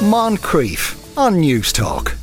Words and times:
Moncrieff 0.00 0.96
on 1.18 1.42
Newstalk. 1.42 2.19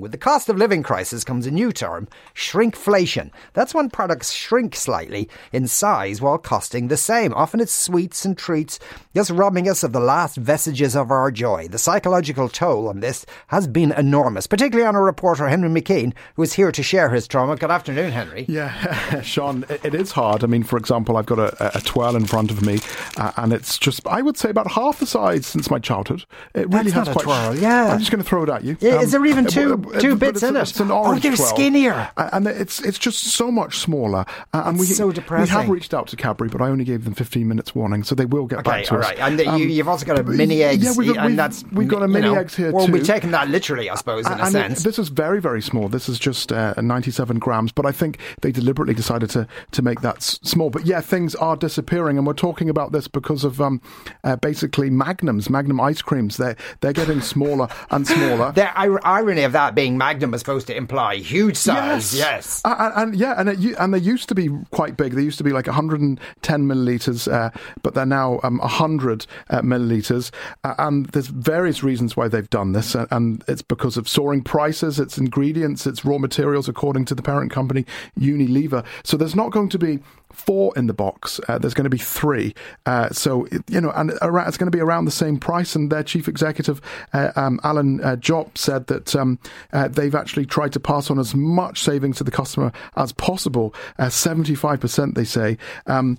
With 0.00 0.12
the 0.12 0.18
cost 0.18 0.48
of 0.48 0.56
living 0.56 0.82
crisis 0.82 1.24
comes 1.24 1.46
a 1.46 1.50
new 1.50 1.72
term, 1.72 2.08
shrinkflation. 2.34 3.30
That's 3.52 3.74
when 3.74 3.90
products 3.90 4.32
shrink 4.32 4.74
slightly 4.74 5.28
in 5.52 5.66
size 5.68 6.20
while 6.20 6.38
costing 6.38 6.88
the 6.88 6.96
same. 6.96 7.34
Often 7.34 7.60
it's 7.60 7.72
sweets 7.72 8.24
and 8.24 8.36
treats, 8.36 8.78
just 9.14 9.30
robbing 9.30 9.68
us 9.68 9.82
of 9.82 9.92
the 9.92 10.00
last 10.00 10.36
vestiges 10.36 10.96
of 10.96 11.10
our 11.10 11.30
joy. 11.30 11.68
The 11.68 11.78
psychological 11.78 12.48
toll 12.48 12.88
on 12.88 13.00
this 13.00 13.26
has 13.48 13.66
been 13.66 13.92
enormous, 13.92 14.46
particularly 14.46 14.86
on 14.86 14.96
our 14.96 15.04
reporter 15.04 15.48
Henry 15.48 15.68
McKean, 15.68 16.12
who 16.36 16.42
is 16.42 16.52
here 16.54 16.72
to 16.72 16.82
share 16.82 17.10
his 17.10 17.26
trauma. 17.28 17.56
Good 17.56 17.70
afternoon, 17.70 18.12
Henry. 18.12 18.46
Yeah, 18.48 19.20
Sean, 19.22 19.64
it 19.68 19.94
is 19.94 20.12
hard. 20.12 20.44
I 20.44 20.46
mean, 20.46 20.62
for 20.62 20.76
example, 20.76 21.16
I've 21.16 21.26
got 21.26 21.38
a, 21.38 21.76
a 21.76 21.80
twirl 21.80 22.16
in 22.16 22.26
front 22.26 22.50
of 22.50 22.64
me, 22.64 22.78
uh, 23.16 23.32
and 23.36 23.52
it's 23.52 23.78
just, 23.78 24.06
I 24.06 24.22
would 24.22 24.36
say, 24.36 24.50
about 24.50 24.70
half 24.70 24.98
the 25.00 25.06
size 25.06 25.46
since 25.46 25.70
my 25.70 25.78
childhood. 25.78 26.24
It 26.54 26.68
really 26.68 26.90
That's 26.90 26.92
has 26.92 27.06
not 27.06 27.08
a 27.08 27.12
quite. 27.12 27.24
twirl, 27.24 27.56
yeah. 27.56 27.86
I'm 27.92 27.98
just 27.98 28.10
going 28.10 28.22
to 28.22 28.28
throw 28.28 28.42
it 28.44 28.48
at 28.48 28.64
you. 28.64 28.76
Yeah, 28.80 29.00
is 29.00 29.12
there 29.12 29.24
even 29.26 29.46
uh, 29.46 29.50
two- 29.50 29.76
but- 29.76 29.85
two 29.98 30.10
but 30.16 30.20
bits 30.20 30.42
it's 30.42 30.50
in 30.50 30.56
it? 30.56 30.60
It's 30.62 30.80
an 30.80 30.90
Oh, 30.90 31.04
orange 31.04 31.22
they're 31.22 31.34
twirl. 31.36 31.48
skinnier. 31.48 32.10
And 32.16 32.46
it's 32.46 32.80
it's 32.80 32.98
just 32.98 33.24
so 33.24 33.50
much 33.50 33.78
smaller. 33.78 34.24
Uh, 34.52 34.62
and 34.66 34.78
That's 34.78 34.88
we 34.88 34.94
so 34.94 35.06
we 35.08 35.46
have 35.48 35.68
reached 35.68 35.94
out 35.94 36.06
to 36.08 36.16
Cadbury, 36.16 36.48
but 36.48 36.60
I 36.60 36.68
only 36.68 36.84
gave 36.84 37.04
them 37.04 37.14
15 37.14 37.46
minutes 37.48 37.74
warning, 37.74 38.04
so 38.04 38.14
they 38.14 38.24
will 38.26 38.46
get 38.46 38.60
Okay, 38.60 38.70
back 38.70 38.84
to 38.86 38.94
all 38.94 39.00
us. 39.00 39.06
right. 39.06 39.18
And 39.18 39.38
you, 39.40 39.48
Um, 39.48 39.62
you've 39.62 39.88
also 39.88 40.06
got 40.06 40.18
a 40.18 40.22
mini 40.22 40.62
eggs, 40.62 40.84
Yeah, 40.84 40.92
we've 40.96 41.08
got, 41.08 41.18
and 41.18 41.26
we've, 41.28 41.36
that's 41.36 41.64
we've 41.72 41.88
got 41.88 42.02
a 42.02 42.06
you 42.06 42.12
mini 42.12 42.28
know, 42.28 42.34
eggs 42.34 42.54
here 42.56 42.72
well, 42.72 42.86
too. 42.86 42.92
Well, 42.92 43.00
we're 43.00 43.06
taking 43.06 43.30
that 43.32 43.48
literally, 43.48 43.90
I 43.90 43.94
suppose, 43.96 44.26
in 44.26 44.32
a 44.32 44.36
and 44.36 44.48
it- 44.48 44.50
sense. 44.52 44.82
this 44.82 44.98
is 44.98 45.08
very, 45.08 45.40
very 45.40 45.62
small. 45.62 45.88
This 45.88 46.08
is 46.08 46.18
just 46.18 46.52
uh, 46.52 46.74
97 46.80 47.38
grams, 47.38 47.72
but 47.72 47.86
I 47.86 47.92
think 47.92 48.18
they 48.42 48.52
deliberately 48.52 48.94
decided 48.94 49.30
to, 49.30 49.46
to 49.72 49.82
make 49.82 50.00
that 50.02 50.16
s- 50.16 50.38
small. 50.42 50.70
But 50.70 50.86
yeah, 50.86 51.00
things 51.00 51.34
are 51.36 51.56
disappearing, 51.56 52.18
and 52.18 52.26
we're 52.26 52.32
talking 52.34 52.68
about 52.68 52.92
this 52.92 53.08
because 53.08 53.44
of 53.44 53.60
um, 53.60 53.80
uh, 54.24 54.36
basically 54.36 54.90
Magnums, 54.90 55.50
Magnum 55.50 55.80
ice 55.80 56.02
creams. 56.02 56.36
They're, 56.36 56.56
they're 56.80 56.92
getting 56.92 57.20
smaller 57.20 57.68
and 57.90 58.06
smaller. 58.06 58.52
The 58.56 58.70
ir- 58.82 59.00
irony 59.04 59.42
of 59.42 59.52
that 59.52 59.65
being 59.74 59.98
Magnum 59.98 60.34
is 60.34 60.40
supposed 60.40 60.66
to 60.68 60.76
imply 60.76 61.16
huge 61.16 61.56
size. 61.56 62.14
Yes. 62.14 62.62
Uh, 62.64 62.74
and, 62.78 63.08
and 63.08 63.16
yeah, 63.20 63.34
and 63.36 63.48
it, 63.48 63.58
and 63.78 63.92
they 63.92 63.98
used 63.98 64.28
to 64.28 64.34
be 64.34 64.48
quite 64.70 64.96
big. 64.96 65.12
They 65.12 65.22
used 65.22 65.38
to 65.38 65.44
be 65.44 65.52
like 65.52 65.66
110 65.66 66.62
milliliters, 66.66 67.30
uh, 67.32 67.50
but 67.82 67.94
they're 67.94 68.06
now 68.06 68.40
um, 68.42 68.58
100 68.58 69.26
uh, 69.50 69.60
milliliters. 69.62 70.30
Uh, 70.64 70.74
and 70.78 71.06
there's 71.06 71.28
various 71.28 71.82
reasons 71.82 72.16
why 72.16 72.28
they've 72.28 72.50
done 72.50 72.72
this, 72.72 72.94
and, 72.94 73.08
and 73.10 73.44
it's 73.48 73.62
because 73.62 73.96
of 73.96 74.08
soaring 74.08 74.42
prices, 74.42 74.98
its 75.00 75.18
ingredients, 75.18 75.86
its 75.86 76.04
raw 76.04 76.18
materials, 76.18 76.68
according 76.68 77.04
to 77.06 77.14
the 77.14 77.22
parent 77.22 77.50
company 77.50 77.84
Unilever. 78.18 78.84
So 79.04 79.16
there's 79.16 79.36
not 79.36 79.50
going 79.50 79.68
to 79.70 79.78
be 79.78 80.00
four 80.36 80.72
in 80.76 80.86
the 80.86 80.94
box. 80.94 81.40
Uh, 81.48 81.58
there's 81.58 81.74
going 81.74 81.84
to 81.84 81.90
be 81.90 81.98
three. 81.98 82.54
Uh, 82.84 83.08
so 83.10 83.46
you 83.68 83.80
know, 83.80 83.90
and 83.96 84.12
around, 84.22 84.48
it's 84.48 84.56
going 84.56 84.70
to 84.70 84.76
be 84.76 84.82
around 84.82 85.06
the 85.06 85.10
same 85.10 85.38
price. 85.38 85.74
And 85.74 85.90
their 85.90 86.02
chief 86.02 86.28
executive, 86.28 86.80
uh, 87.12 87.32
um, 87.36 87.58
Alan 87.64 88.02
uh, 88.04 88.16
Jope, 88.16 88.56
said 88.58 88.86
that 88.88 89.16
um, 89.16 89.38
uh, 89.72 89.88
they've 89.88 90.14
actually 90.14 90.46
tried 90.46 90.72
to 90.74 90.80
pass 90.80 91.10
on 91.10 91.18
as 91.18 91.34
much 91.34 91.82
savings 91.82 92.18
to 92.18 92.24
the 92.24 92.30
customer 92.30 92.70
as 92.96 93.12
possible. 93.12 93.74
Uh, 93.98 94.08
Seventy-five 94.08 94.80
percent, 94.80 95.14
they 95.14 95.24
say. 95.24 95.56
Um, 95.86 96.18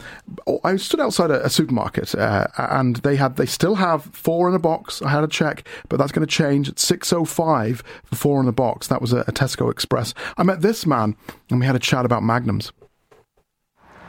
I 0.64 0.76
stood 0.78 1.00
outside 1.00 1.32
a, 1.32 1.46
a 1.46 1.50
supermarket, 1.50 2.16
uh, 2.16 2.48
and 2.58 2.98
they 2.98 3.16
had 3.16 3.36
they 3.36 3.46
still 3.46 3.76
have 3.76 4.04
four 4.06 4.50
in 4.50 4.56
a 4.56 4.60
box. 4.60 5.02
I 5.02 5.10
had 5.10 5.24
a 5.24 5.28
check, 5.28 5.68
but 5.90 5.98
that's 5.98 6.12
going 6.12 6.26
to 6.26 6.34
change 6.34 6.70
at 6.70 6.80
six 6.80 7.14
oh 7.14 7.26
five 7.26 7.84
for 8.04 8.16
four 8.16 8.42
in 8.42 8.48
a 8.48 8.52
box. 8.52 8.88
That 8.88 9.02
was 9.02 9.14
a, 9.14 9.20
a 9.20 9.32
Tesco 9.32 9.72
Express. 9.72 10.14
I 10.38 10.44
met 10.44 10.62
this 10.62 10.86
man, 10.86 11.16
and 11.50 11.60
we 11.60 11.66
had 11.66 11.76
a 11.76 11.80
chat 11.80 12.06
about 12.06 12.24
Magnums. 12.24 12.72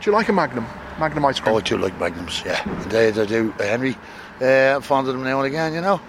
Do 0.01 0.11
you 0.11 0.17
like 0.17 0.29
a 0.29 0.33
Magnum? 0.33 0.65
Magnum 1.01 1.25
ice 1.25 1.41
cream? 1.41 1.55
Oh, 1.55 1.59
I 1.59 1.61
do 1.61 1.77
like 1.77 1.99
Magnums, 1.99 2.43
yeah. 2.45 2.63
Indeed, 2.85 3.19
I 3.19 3.27
do. 3.27 3.53
Uh, 3.59 3.65
Henry, 3.65 3.97
uh, 4.41 4.77
I'm 4.77 4.83
fond 4.83 5.09
of 5.09 5.15
them 5.15 5.25
now 5.25 5.39
and 5.39 5.47
again, 5.47 5.75
you 5.75 5.81
know. 5.81 6.01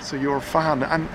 So 0.00 0.16
you're 0.16 0.36
a 0.36 0.40
fan. 0.40 0.82
And 0.82 1.06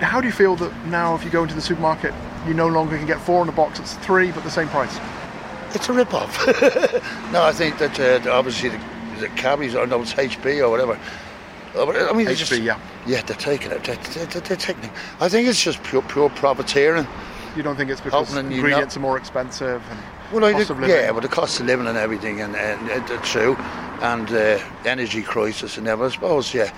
how 0.00 0.20
do 0.20 0.26
you 0.26 0.32
feel 0.32 0.56
that 0.56 0.86
now, 0.86 1.14
if 1.14 1.24
you 1.24 1.30
go 1.30 1.42
into 1.42 1.54
the 1.54 1.60
supermarket, 1.60 2.14
you 2.46 2.54
no 2.54 2.68
longer 2.68 2.96
can 2.96 3.06
get 3.06 3.20
four 3.20 3.42
in 3.42 3.48
a 3.48 3.52
box? 3.52 3.78
It's 3.80 3.94
three, 3.98 4.32
but 4.32 4.44
the 4.44 4.50
same 4.50 4.68
price. 4.68 4.98
It's 5.74 5.88
a 5.88 5.92
rip-off. 5.92 6.46
no, 7.32 7.42
I 7.42 7.52
think 7.52 7.78
that 7.78 8.00
uh, 8.00 8.30
obviously 8.30 8.70
the, 8.70 8.80
the 9.20 9.28
Cadbury's, 9.28 9.74
or 9.74 9.86
no, 9.86 10.00
it's 10.00 10.14
HB 10.14 10.62
or 10.62 10.70
whatever. 10.70 10.98
Uh, 11.74 12.08
I 12.08 12.12
mean, 12.12 12.26
HB, 12.26 12.36
just, 12.36 12.52
yeah. 12.58 12.78
Yeah, 13.06 13.22
they're 13.22 13.36
taking 13.36 13.72
it. 13.72 13.84
They're, 13.84 13.96
they're, 13.96 14.40
they're 14.40 14.56
taking 14.56 14.84
it. 14.84 14.90
I 15.20 15.28
think 15.28 15.48
it's 15.48 15.62
just 15.62 15.82
pure, 15.82 16.02
pure 16.02 16.30
profiteering. 16.30 17.06
You 17.56 17.62
don't 17.62 17.76
think 17.76 17.90
it's 17.90 18.00
because 18.00 18.30
Opening 18.30 18.50
you 18.50 18.58
ingredients 18.58 18.96
are 18.96 19.00
more 19.00 19.18
expensive 19.18 19.82
and 19.90 20.00
Well, 20.32 20.44
I 20.44 20.52
cost 20.52 20.66
do, 20.68 20.72
of 20.74 20.80
living? 20.80 20.96
yeah, 20.96 21.10
well, 21.10 21.20
the 21.20 21.28
cost 21.28 21.60
of 21.60 21.66
living 21.66 21.86
and 21.86 21.98
everything, 21.98 22.40
and, 22.40 22.56
and, 22.56 22.90
and 22.90 23.10
it's 23.10 23.30
true, 23.30 23.54
and 24.00 24.30
uh, 24.32 24.58
energy 24.84 25.22
crisis 25.22 25.76
and 25.78 25.86
everything. 25.86 26.12
I 26.12 26.14
suppose, 26.14 26.54
yeah. 26.54 26.72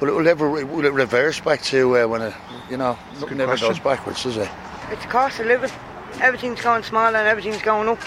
Will 0.00 0.08
it 0.08 0.12
will 0.12 0.28
ever 0.28 0.48
will 0.50 0.84
it 0.84 0.92
reverse 0.92 1.40
back 1.40 1.62
to 1.62 1.98
uh, 1.98 2.06
when 2.06 2.20
it, 2.22 2.34
you 2.70 2.76
know, 2.76 2.98
nothing 3.14 3.28
good 3.28 3.40
ever 3.40 3.52
question. 3.52 3.68
goes 3.68 3.78
backwards, 3.80 4.22
does 4.22 4.36
it? 4.36 4.48
It's 4.90 5.02
the 5.02 5.08
cost 5.08 5.40
of 5.40 5.46
living. 5.46 5.70
Everything's 6.20 6.60
going 6.60 6.82
small 6.82 7.06
and 7.06 7.16
everything's 7.28 7.62
going 7.62 7.88
up. 7.88 7.98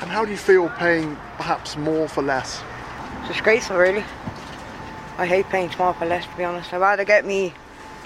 And 0.00 0.10
how 0.10 0.24
do 0.24 0.30
you 0.30 0.36
feel 0.36 0.68
paying 0.70 1.16
perhaps 1.36 1.76
more 1.76 2.08
for 2.08 2.22
less? 2.22 2.62
It's 3.20 3.28
disgraceful, 3.28 3.76
really. 3.76 4.04
I 5.18 5.26
hate 5.26 5.48
paying 5.48 5.70
small 5.70 5.92
for 5.92 6.06
less, 6.06 6.24
to 6.26 6.36
be 6.36 6.44
honest. 6.44 6.72
I'd 6.72 6.80
rather 6.80 7.04
get 7.04 7.24
me 7.26 7.52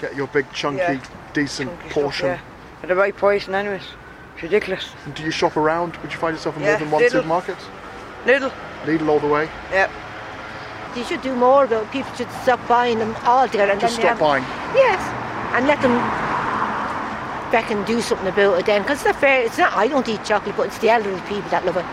Get 0.01 0.15
your 0.15 0.27
big, 0.27 0.51
chunky, 0.51 0.77
Yeah. 0.77 0.99
decent 1.33 1.71
chunky 1.79 1.89
portion. 1.93 2.25
stuff, 2.27 2.41
yeah, 2.41 2.81
at 2.83 2.89
the 2.89 2.95
right 2.95 3.15
price, 3.15 3.47
and 3.47 3.55
anyways, 3.55 3.81
it's 4.37 4.43
ridiculous. 4.43 4.89
And 5.05 5.15
do 5.15 5.23
you 5.23 5.31
shop 5.31 5.57
around? 5.57 5.97
Would 5.97 6.11
you 6.13 6.19
find 6.19 6.35
yourself 6.35 6.55
in 6.57 6.61
Yeah, 6.63 6.69
more 6.71 6.79
than 6.79 6.91
one 6.91 7.01
little. 7.01 7.19
supermarket? 7.21 7.57
Little, 8.25 8.51
Lidl 8.85 9.09
all 9.09 9.19
the 9.19 9.27
way? 9.27 9.49
Yep. 9.71 9.89
You 10.95 11.03
should 11.03 11.21
do 11.21 11.35
more 11.35 11.65
though. 11.65 11.85
People 11.87 12.13
should 12.15 12.31
stop 12.43 12.65
buying 12.67 12.99
them 12.99 13.15
all 13.23 13.47
together. 13.47 13.71
And 13.71 13.81
Just 13.81 13.97
then 13.97 14.05
stop 14.15 14.19
buying. 14.19 14.43
Yes, 14.75 15.01
and 15.55 15.65
let 15.67 15.81
them 15.81 15.95
back 17.51 17.71
and 17.71 17.85
do 17.85 17.99
something 18.01 18.27
about 18.27 18.59
it 18.59 18.65
then. 18.67 18.81
Because 18.83 18.99
it's 18.99 19.05
not 19.05 19.15
fair. 19.15 19.43
It's 19.43 19.57
not. 19.57 19.73
I 19.73 19.87
don't 19.87 20.07
eat 20.07 20.23
chocolate, 20.23 20.55
but 20.55 20.67
it's 20.67 20.77
the 20.79 20.89
elderly 20.89 21.21
people 21.21 21.49
that 21.49 21.65
love 21.65 21.77
it. 21.77 21.85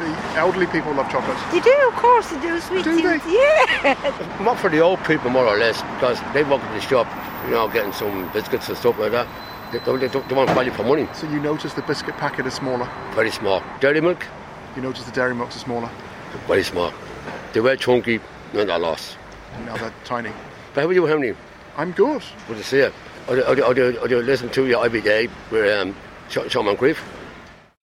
The 0.00 0.38
elderly 0.38 0.66
people 0.66 0.92
love 0.94 1.10
chocolate. 1.10 1.36
They 1.52 1.60
do, 1.60 1.74
of 1.88 1.94
course, 1.94 2.30
they 2.30 2.40
do. 2.40 2.60
Sweet 2.60 2.84
Do 2.84 2.96
they? 2.96 3.20
Yeah. 3.30 4.38
Not 4.40 4.58
for 4.58 4.70
the 4.70 4.80
old 4.80 5.02
people, 5.04 5.30
more 5.30 5.46
or 5.46 5.58
less, 5.58 5.80
because 5.94 6.18
they 6.32 6.42
walk 6.44 6.62
in 6.64 6.72
the 6.72 6.80
shop, 6.80 7.06
you 7.44 7.52
know, 7.52 7.68
getting 7.68 7.92
some 7.92 8.30
biscuits 8.32 8.68
and 8.68 8.76
stuff 8.78 8.98
like 8.98 9.12
that. 9.12 9.26
They, 9.72 9.78
they, 9.78 9.96
they, 9.96 10.08
don't- 10.08 10.28
they 10.28 10.34
want 10.34 10.50
value 10.50 10.70
for 10.72 10.84
money. 10.84 11.08
So 11.14 11.28
you 11.28 11.40
notice 11.40 11.74
the 11.74 11.82
biscuit 11.82 12.16
packet 12.16 12.46
is 12.46 12.54
smaller. 12.54 12.88
Very 13.14 13.30
small. 13.30 13.62
Dairy 13.80 14.00
milk, 14.00 14.26
You 14.76 14.82
notice 14.82 15.04
the 15.04 15.12
dairy 15.12 15.34
milks 15.34 15.56
are 15.56 15.60
smaller. 15.60 15.90
very 16.46 16.62
small. 16.62 16.92
They 17.52 17.60
were 17.60 17.76
chunky, 17.76 18.20
and 18.54 18.68
they're 18.68 18.78
lost. 18.78 19.16
Now 19.66 19.76
they're 19.76 19.92
tiny. 20.04 20.30
But 20.74 20.82
how 20.82 20.88
are 20.88 20.92
you, 20.92 21.04
Henry? 21.06 21.36
I'm 21.76 21.92
good. 21.92 22.22
Good 22.48 22.56
to 22.58 22.64
see 22.64 22.78
you. 22.78 22.92
I 23.28 23.34
do, 23.34 23.44
I 23.44 23.54
do, 23.54 23.64
I 23.66 23.72
do, 23.74 23.98
I 24.02 24.06
do 24.08 24.18
listen 24.22 24.48
to 24.50 24.66
you 24.66 24.82
every 24.82 25.00
day 25.00 25.28
with 25.50 25.70
um, 25.78 25.94
Sean 26.28 26.48
Sean. 26.48 26.64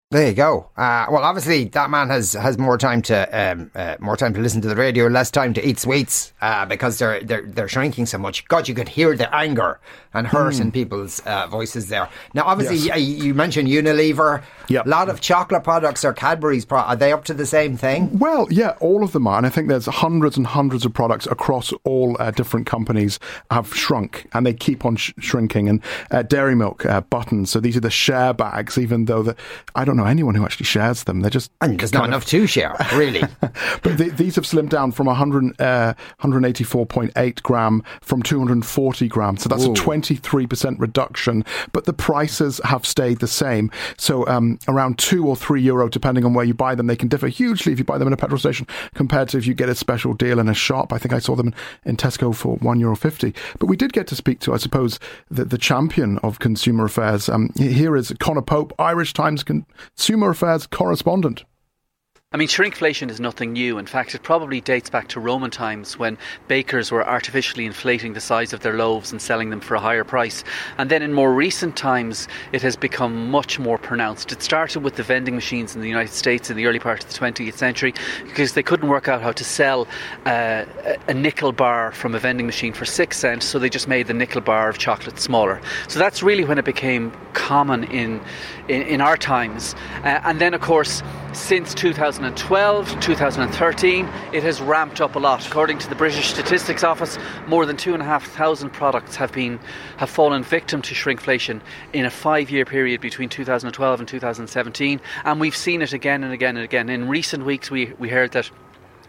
There 0.09 0.29
you 0.29 0.35
go. 0.35 0.69
Uh, 0.77 1.05
well, 1.11 1.21
obviously 1.25 1.65
that 1.65 1.89
man 1.89 2.07
has, 2.07 2.31
has 2.31 2.57
more 2.57 2.77
time 2.77 3.01
to 3.03 3.27
um, 3.37 3.69
uh, 3.75 3.97
more 3.99 4.15
time 4.15 4.33
to 4.35 4.39
listen 4.39 4.61
to 4.61 4.69
the 4.69 4.75
radio, 4.77 5.07
less 5.07 5.29
time 5.29 5.53
to 5.55 5.67
eat 5.67 5.79
sweets 5.79 6.31
uh, 6.39 6.65
because 6.65 6.97
they're 6.97 7.21
they're 7.21 7.41
they're 7.45 7.67
shrinking 7.67 8.05
so 8.05 8.17
much. 8.17 8.47
God, 8.47 8.69
you 8.69 8.73
could 8.73 8.87
hear 8.87 9.17
the 9.17 9.33
anger 9.35 9.81
and 10.13 10.25
hurt 10.25 10.61
in 10.61 10.71
people's 10.71 11.19
uh, 11.25 11.47
voices 11.47 11.89
there. 11.89 12.07
Now, 12.33 12.43
obviously, 12.45 12.77
Yes. 12.77 13.01
you 13.01 13.33
mentioned 13.33 13.67
Unilever. 13.67 14.41
Yep. 14.69 14.85
A 14.85 14.89
lot 14.89 15.09
of 15.09 15.19
chocolate 15.21 15.63
products 15.63 16.03
or 16.05 16.13
Cadbury's. 16.13 16.63
Pro- 16.65 16.79
are 16.79 16.95
they 16.95 17.11
up 17.11 17.25
to 17.25 17.33
the 17.33 17.45
same 17.45 17.75
thing? 17.77 18.17
Well, 18.17 18.47
yeah, 18.49 18.75
all 18.79 19.03
of 19.03 19.11
them 19.11 19.27
are. 19.27 19.37
And 19.37 19.45
I 19.45 19.49
think 19.49 19.67
there's 19.67 19.85
hundreds 19.85 20.35
and 20.37 20.47
hundreds 20.47 20.85
of 20.85 20.93
products 20.93 21.27
across 21.27 21.71
all 21.83 22.15
uh, 22.19 22.31
different 22.31 22.65
companies 22.65 23.19
have 23.51 23.73
shrunk 23.75 24.27
and 24.33 24.45
they 24.45 24.53
keep 24.53 24.85
on 24.85 24.95
sh- 24.95 25.13
shrinking. 25.19 25.69
And 25.69 25.81
uh, 26.11 26.23
Dairy 26.23 26.55
Milk, 26.55 26.85
uh, 26.85 27.01
buttons. 27.01 27.49
So 27.51 27.59
these 27.59 27.77
are 27.77 27.81
the 27.81 27.91
share 27.91 28.33
bags, 28.33 28.77
even 28.77 29.05
though 29.05 29.21
the, 29.23 29.35
I 29.75 29.85
don't 29.85 29.96
know 29.97 30.05
anyone 30.05 30.35
who 30.35 30.45
actually 30.45 30.65
shares 30.65 31.03
them. 31.03 31.21
They're 31.21 31.29
just. 31.29 31.51
And 31.61 31.79
there's 31.79 31.93
not 31.93 32.03
of- 32.03 32.09
enough 32.09 32.25
to 32.27 32.47
share, 32.47 32.75
really. 32.93 33.23
but 33.41 33.97
the, 33.97 34.13
these 34.15 34.35
have 34.35 34.45
slimmed 34.45 34.69
down 34.69 34.91
from 34.91 35.07
100, 35.07 35.59
uh, 35.61 35.93
184.8 36.21 37.43
gram 37.43 37.83
from 38.01 38.23
240 38.23 39.07
grams. 39.07 39.43
So 39.43 39.49
that's 39.49 39.65
a 39.65 39.69
23% 39.69 40.79
reduction. 40.79 41.43
But 41.71 41.85
the 41.85 41.93
prices 41.93 42.61
have 42.63 42.85
stayed 42.85 43.19
the 43.19 43.27
same. 43.27 43.71
So 43.97 44.27
um, 44.27 44.59
around 44.67 44.99
two 44.99 45.27
or 45.27 45.35
three 45.35 45.61
euro, 45.61 45.89
depending 45.89 46.25
on 46.25 46.33
where 46.33 46.45
you 46.45 46.53
buy 46.53 46.75
them. 46.75 46.87
They 46.87 46.95
can 46.95 47.07
differ 47.07 47.27
hugely 47.27 47.73
if 47.73 47.79
you 47.79 47.85
buy 47.85 47.97
them 47.97 48.07
in 48.07 48.13
a 48.13 48.17
petrol 48.17 48.39
station 48.39 48.67
compared 48.93 49.29
to 49.29 49.37
if 49.37 49.45
you 49.45 49.53
get 49.53 49.69
a 49.69 49.75
special 49.75 50.13
deal 50.13 50.39
in 50.39 50.47
a 50.47 50.53
shop. 50.53 50.93
I 50.93 50.97
think 50.97 51.13
I 51.13 51.19
saw 51.19 51.35
them 51.35 51.53
in, 51.85 51.97
Tesco 51.97 52.35
for 52.35 52.57
one 52.57 52.79
euro 52.79 52.95
fifty. 52.95 53.33
But 53.57 53.65
we 53.65 53.75
did 53.75 53.91
get 53.91 54.05
to 54.07 54.15
speak 54.15 54.39
to, 54.41 54.53
I 54.53 54.57
suppose, 54.57 54.99
the, 55.31 55.45
the 55.45 55.57
champion 55.57 56.19
of 56.19 56.37
consumer 56.37 56.85
affairs. 56.85 57.27
Um, 57.27 57.51
here 57.57 57.95
is 57.95 58.13
Conor 58.19 58.43
Pope, 58.43 58.73
Irish 58.77 59.13
Times 59.13 59.43
consumer 59.95 60.31
affairs 60.31 60.67
correspondent. 60.67 61.45
I 62.33 62.35
mean, 62.35 62.49
shrinkflation 62.49 63.09
is 63.09 63.21
nothing 63.21 63.53
new. 63.53 63.77
In 63.77 63.85
fact, 63.85 64.13
it 64.13 64.21
probably 64.21 64.59
dates 64.59 64.89
back 64.89 65.07
to 65.09 65.19
Roman 65.21 65.49
times 65.49 65.97
when 65.97 66.17
bakers 66.49 66.91
were 66.91 67.07
artificially 67.07 67.65
inflating 67.65 68.11
the 68.11 68.19
size 68.19 68.51
of 68.51 68.59
their 68.59 68.73
loaves 68.73 69.13
and 69.13 69.21
selling 69.21 69.49
them 69.49 69.61
for 69.61 69.75
a 69.75 69.79
higher 69.79 70.03
price. 70.03 70.43
And 70.77 70.91
then 70.91 71.01
in 71.01 71.13
more 71.13 71.33
recent 71.33 71.77
times, 71.77 72.27
it 72.51 72.61
has 72.63 72.75
become 72.75 73.31
much 73.31 73.59
more 73.59 73.77
pronounced. 73.77 74.33
It 74.33 74.43
started 74.43 74.81
with 74.81 74.97
the 74.97 75.03
vending 75.03 75.35
machines 75.35 75.73
in 75.73 75.79
the 75.79 75.87
United 75.87 76.11
States 76.11 76.49
in 76.49 76.57
the 76.57 76.65
early 76.65 76.79
part 76.79 77.01
of 77.01 77.09
the 77.09 77.17
20th 77.17 77.53
century 77.53 77.93
because 78.25 78.55
they 78.55 78.63
couldn't 78.63 78.89
work 78.89 79.07
out 79.07 79.21
how 79.21 79.31
to 79.31 79.45
sell 79.45 79.87
uh, 80.25 80.65
a 81.07 81.13
nickel 81.13 81.53
bar 81.53 81.93
from 81.93 82.13
a 82.13 82.19
vending 82.19 82.45
machine 82.45 82.73
for 82.73 82.83
six 82.83 83.15
cents, 83.15 83.45
so 83.45 83.57
they 83.57 83.69
just 83.69 83.87
made 83.87 84.07
the 84.07 84.13
nickel 84.13 84.41
bar 84.41 84.67
of 84.67 84.77
chocolate 84.77 85.17
smaller. 85.17 85.61
So 85.87 85.97
that's 85.97 86.21
really 86.21 86.43
when 86.43 86.57
it 86.57 86.65
became 86.65 87.13
common 87.31 87.85
in, 87.85 88.19
in, 88.67 88.81
in 88.81 88.99
our 88.99 89.15
times. 89.15 89.75
Uh, 90.03 90.19
and 90.25 90.41
then, 90.41 90.53
of 90.53 90.59
course, 90.59 91.01
since 91.37 91.73
2012, 91.75 92.99
2013, 92.99 94.05
it 94.33 94.43
has 94.43 94.59
ramped 94.59 94.99
up 94.99 95.15
a 95.15 95.19
lot. 95.19 95.45
According 95.47 95.77
to 95.79 95.89
the 95.89 95.95
British 95.95 96.29
Statistics 96.29 96.83
Office, 96.83 97.17
more 97.47 97.65
than 97.65 97.77
two 97.77 97.93
and 97.93 98.01
a 98.01 98.05
half 98.05 98.27
thousand 98.31 98.71
products 98.71 99.15
have 99.15 99.31
been 99.31 99.59
have 99.97 100.09
fallen 100.09 100.43
victim 100.43 100.81
to 100.81 100.95
shrinkflation 100.95 101.61
in 101.93 102.05
a 102.05 102.09
five-year 102.09 102.65
period 102.65 103.01
between 103.01 103.29
2012 103.29 103.99
and 103.99 104.09
2017, 104.09 104.99
and 105.23 105.39
we've 105.39 105.55
seen 105.55 105.81
it 105.81 105.93
again 105.93 106.23
and 106.23 106.33
again 106.33 106.57
and 106.57 106.63
again. 106.63 106.89
In 106.89 107.07
recent 107.07 107.45
weeks, 107.45 107.69
we 107.69 107.93
we 107.99 108.09
heard 108.09 108.31
that 108.31 108.49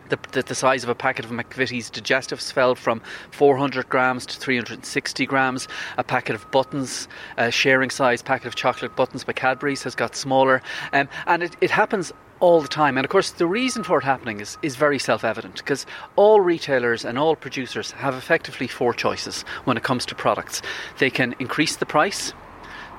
the, 0.08 0.18
the, 0.32 0.42
the, 0.42 0.54
size 0.54 0.82
of 0.82 0.88
a 0.88 0.94
packet 0.94 1.24
of 1.24 1.30
McVitie's 1.30 1.90
digestives 1.90 2.52
fell 2.52 2.74
from 2.74 3.00
400 3.30 3.88
grams 3.88 4.26
to 4.26 4.38
360 4.38 5.26
grams. 5.26 5.68
A 5.96 6.04
packet 6.04 6.34
of 6.34 6.50
buttons, 6.50 7.08
a 7.36 7.50
sharing 7.50 7.90
size 7.90 8.22
packet 8.22 8.46
of 8.46 8.54
chocolate 8.54 8.96
buttons 8.96 9.24
by 9.24 9.32
Cadbury's 9.32 9.82
has 9.82 9.94
got 9.94 10.16
smaller. 10.16 10.62
Um, 10.92 11.08
and 11.26 11.42
it, 11.42 11.56
it 11.60 11.70
happens 11.70 12.12
all 12.40 12.60
the 12.60 12.68
time. 12.68 12.96
And 12.96 13.04
of 13.04 13.10
course, 13.10 13.32
the 13.32 13.46
reason 13.46 13.82
for 13.82 13.98
it 13.98 14.04
happening 14.04 14.40
is, 14.40 14.58
is 14.62 14.76
very 14.76 14.98
self 14.98 15.24
evident 15.24 15.56
because 15.56 15.86
all 16.16 16.40
retailers 16.40 17.04
and 17.04 17.18
all 17.18 17.36
producers 17.36 17.90
have 17.92 18.14
effectively 18.14 18.68
four 18.68 18.92
choices 18.92 19.42
when 19.64 19.76
it 19.76 19.82
comes 19.82 20.06
to 20.06 20.14
products. 20.14 20.62
They 20.98 21.10
can 21.10 21.34
increase 21.38 21.76
the 21.76 21.86
price, 21.86 22.32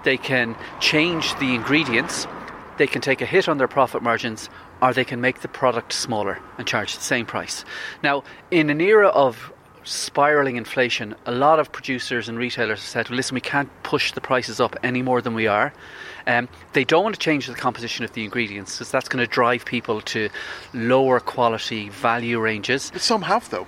they 0.04 0.18
can 0.18 0.56
change 0.80 1.38
the 1.40 1.56
ingredients, 1.56 2.28
they 2.80 2.88
can 2.88 3.02
take 3.02 3.22
a 3.22 3.26
hit 3.26 3.48
on 3.48 3.58
their 3.60 3.68
profit 3.68 4.02
margins, 4.02 4.50
or 4.82 4.94
they 4.94 5.06
can 5.06 5.22
make 5.22 5.42
the 5.42 5.48
product 5.48 5.94
smaller 5.94 6.40
and 6.58 6.66
charge 6.66 6.96
the 6.96 7.04
same 7.04 7.26
price. 7.26 7.66
Now, 8.02 8.24
in 8.50 8.70
an 8.70 8.82
era 8.82 9.10
of 9.10 9.54
spiraling 9.84 10.56
inflation, 10.56 11.14
a 11.26 11.32
lot 11.32 11.60
of 11.60 11.72
producers 11.72 12.30
and 12.30 12.38
retailers 12.38 12.80
have 12.80 12.88
said, 12.88 13.10
well, 13.10 13.18
listen, 13.18 13.36
we 13.36 13.42
can't 13.42 13.70
push 13.84 14.14
the 14.14 14.22
prices 14.22 14.60
up 14.60 14.78
any 14.82 15.02
more 15.02 15.22
than 15.22 15.34
we 15.34 15.46
are. 15.46 15.74
Um, 16.26 16.48
they 16.74 16.86
don't 16.86 17.04
want 17.04 17.16
to 17.16 17.22
change 17.22 17.48
the 17.48 17.54
composition 17.54 18.06
of 18.06 18.14
the 18.14 18.24
ingredients 18.24 18.78
because 18.78 18.92
that's 18.92 19.10
going 19.10 19.26
to 19.26 19.30
drive 19.30 19.66
people 19.66 20.00
to 20.02 20.30
lower 20.74 21.20
quality 21.20 21.90
value 21.90 22.40
ranges. 22.40 22.92
But 22.92 23.02
some 23.02 23.24
have, 23.24 23.50
though. 23.50 23.68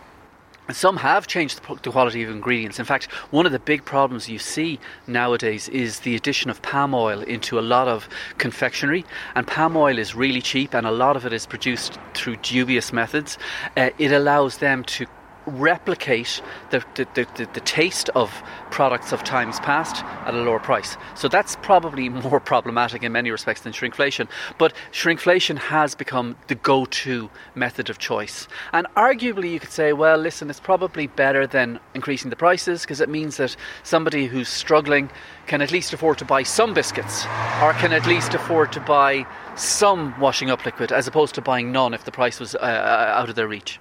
Some 0.74 0.98
have 0.98 1.28
changed 1.28 1.62
the 1.64 1.92
quality 1.92 2.24
of 2.24 2.30
ingredients. 2.30 2.80
In 2.80 2.86
fact, 2.86 3.06
one 3.32 3.46
of 3.46 3.52
the 3.52 3.60
big 3.60 3.86
problems 3.86 4.30
you 4.30 4.40
see 4.40 4.80
nowadays 5.08 5.70
is 5.70 6.00
the 6.02 6.16
addition 6.16 6.50
of 6.50 6.62
palm 6.62 6.94
oil 6.94 7.22
into 7.22 7.60
a 7.60 7.62
lot 7.62 7.88
of 7.88 8.08
confectionery. 8.38 9.06
And 9.36 9.48
palm 9.48 9.76
oil 9.76 9.98
is 9.98 10.16
really 10.16 10.42
cheap, 10.42 10.74
and 10.74 10.86
a 10.86 10.92
lot 10.92 11.16
of 11.16 11.26
it 11.26 11.34
is 11.34 11.46
produced 11.46 11.98
through 12.14 12.38
dubious 12.38 12.94
methods. 12.94 13.38
Uh, 13.78 13.90
it 13.98 14.12
allows 14.12 14.58
them 14.58 14.84
to 14.86 15.06
replicate 15.46 16.42
the, 16.70 16.84
the, 16.96 17.08
the, 17.14 17.50
the, 17.54 17.62
taste 17.62 18.10
of 18.16 18.44
products 18.70 19.12
of 19.12 19.24
times 19.24 19.60
past 19.62 20.04
at 20.26 20.34
a 20.34 20.38
lower 20.38 20.60
price. 20.60 20.98
So 21.16 21.28
that's 21.28 21.56
probably 21.58 22.10
more 22.28 22.40
problematic 22.40 23.04
in 23.04 23.12
many 23.12 23.32
respects 23.32 23.62
than 23.62 23.74
shrinkflation. 23.74 24.28
But 24.58 24.74
shrinkflation 24.92 25.58
has 25.58 25.96
become 25.96 26.36
the 26.48 26.56
go 26.56 26.86
to 26.86 27.30
method 27.56 27.90
of 27.90 27.98
choice. 27.98 28.48
And 28.74 28.88
arguably, 28.96 29.52
you 29.52 29.60
could 29.60 29.72
say, 29.72 29.94
well, 29.94 30.18
listen, 30.18 30.50
it's 30.50 30.60
probably 30.60 31.08
better 31.08 31.48
than 31.48 31.80
increasing 31.94 32.30
the 32.30 32.36
prices 32.36 32.82
because 32.82 33.02
it 33.02 33.10
means 33.10 33.38
that 33.38 33.56
somebody 33.84 34.28
who's 34.28 34.50
struggling 34.50 35.10
can 35.48 35.62
at 35.62 35.72
least 35.72 35.94
afford 35.94 36.18
to 36.20 36.26
buy 36.26 36.44
some 36.44 36.74
biscuits 36.74 37.26
or 37.62 37.74
can 37.74 37.94
at 37.94 38.06
least 38.06 38.34
afford 38.34 38.72
to 38.74 38.80
buy 38.82 39.26
some 39.56 40.18
washing 40.20 40.50
up 40.50 40.66
liquid 40.66 40.92
as 40.92 41.08
opposed 41.08 41.36
to 41.36 41.42
buying 41.42 41.72
none 41.72 41.94
if 41.94 42.06
the 42.06 42.12
price 42.12 42.40
was 42.40 42.56
uh, 42.56 42.60
uh 42.60 43.20
out 43.20 43.30
of 43.30 43.36
their 43.36 43.48
reach. 43.48 43.80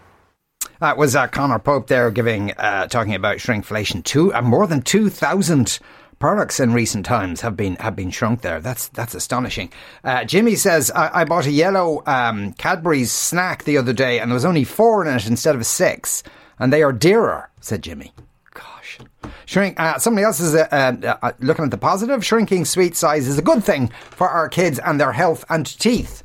That 0.80 0.96
was 0.96 1.14
uh, 1.14 1.26
Conor 1.26 1.58
Pope 1.58 1.88
there 1.88 2.10
giving, 2.10 2.52
uh, 2.52 2.86
talking 2.86 3.14
about 3.14 3.36
shrinkflation. 3.36 4.02
Two, 4.02 4.32
uh, 4.32 4.40
more 4.40 4.66
than 4.66 4.80
2,000 4.80 5.78
products 6.18 6.58
in 6.58 6.72
recent 6.72 7.04
times 7.04 7.42
have 7.42 7.54
been 7.54 7.76
have 7.76 7.94
been 7.94 8.10
shrunk 8.10 8.40
there. 8.40 8.60
That's 8.60 8.88
that's 8.88 9.14
astonishing. 9.14 9.72
Uh, 10.04 10.24
Jimmy 10.24 10.54
says 10.54 10.90
I, 10.90 11.20
I, 11.20 11.24
bought 11.24 11.46
a 11.46 11.50
yellow 11.50 12.02
um, 12.06 12.52
Cadbury's 12.54 13.10
snack 13.10 13.64
the 13.64 13.78
other 13.78 13.94
day 13.94 14.20
and 14.20 14.30
there 14.30 14.34
was 14.34 14.44
only 14.44 14.64
four 14.64 15.04
in 15.04 15.14
it 15.14 15.26
instead 15.26 15.54
of 15.54 15.64
six, 15.66 16.22
and 16.58 16.72
they 16.72 16.82
are 16.82 16.92
dearer. 16.92 17.50
Said 17.60 17.82
Jimmy. 17.82 18.12
Gosh, 18.54 18.98
shrink. 19.44 19.78
Uh, 19.78 19.98
somebody 19.98 20.24
else 20.24 20.40
is 20.40 20.54
uh, 20.54 20.66
uh, 20.70 21.16
uh, 21.22 21.32
looking 21.40 21.66
at 21.66 21.70
the 21.70 21.78
positive. 21.78 22.24
Shrinking 22.24 22.64
sweet 22.64 22.96
size 22.96 23.28
is 23.28 23.38
a 23.38 23.42
good 23.42 23.62
thing 23.64 23.88
for 24.10 24.28
our 24.28 24.48
kids 24.48 24.78
and 24.78 24.98
their 24.98 25.12
health 25.12 25.44
and 25.50 25.66
teeth. 25.78 26.22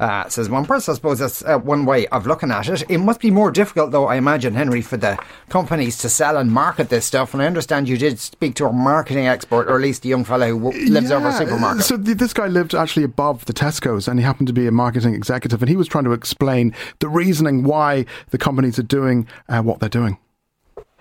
Uh, 0.00 0.28
says 0.28 0.48
one 0.48 0.64
person. 0.64 0.92
I 0.92 0.94
suppose 0.94 1.18
that's 1.18 1.42
uh, 1.42 1.58
one 1.58 1.84
way 1.84 2.06
of 2.08 2.24
looking 2.24 2.52
at 2.52 2.68
it. 2.68 2.84
It 2.88 2.98
must 2.98 3.18
be 3.18 3.32
more 3.32 3.50
difficult, 3.50 3.90
though, 3.90 4.06
I 4.06 4.14
imagine, 4.14 4.54
Henry, 4.54 4.80
for 4.80 4.96
the 4.96 5.18
companies 5.48 5.98
to 5.98 6.08
sell 6.08 6.36
and 6.36 6.52
market 6.52 6.88
this 6.88 7.04
stuff. 7.04 7.34
And 7.34 7.42
I 7.42 7.46
understand 7.46 7.88
you 7.88 7.98
did 7.98 8.20
speak 8.20 8.54
to 8.56 8.66
a 8.66 8.72
marketing 8.72 9.26
expert, 9.26 9.68
or 9.68 9.74
at 9.74 9.82
least 9.82 10.04
a 10.04 10.08
young 10.08 10.22
fellow 10.24 10.46
who 10.56 10.70
lives 10.88 11.10
yeah, 11.10 11.16
over 11.16 11.28
a 11.28 11.32
supermarket. 11.32 11.84
So 11.84 11.96
th- 11.96 12.16
this 12.16 12.32
guy 12.32 12.46
lived 12.46 12.76
actually 12.76 13.02
above 13.02 13.46
the 13.46 13.52
Tesco's, 13.52 14.06
and 14.06 14.20
he 14.20 14.24
happened 14.24 14.46
to 14.46 14.52
be 14.52 14.68
a 14.68 14.72
marketing 14.72 15.14
executive, 15.14 15.62
and 15.62 15.68
he 15.68 15.76
was 15.76 15.88
trying 15.88 16.04
to 16.04 16.12
explain 16.12 16.74
the 17.00 17.08
reasoning 17.08 17.64
why 17.64 18.06
the 18.30 18.38
companies 18.38 18.78
are 18.78 18.84
doing 18.84 19.26
uh, 19.48 19.62
what 19.62 19.80
they're 19.80 19.88
doing. 19.88 20.18